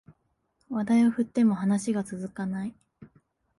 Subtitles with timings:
[0.71, 2.73] 話題を振っても話が続かない